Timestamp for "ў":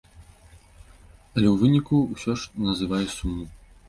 1.51-1.55